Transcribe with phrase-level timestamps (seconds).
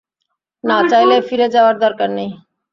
[0.63, 2.29] না চাইলে, ফিরে যাওয়ার দরকার নেই।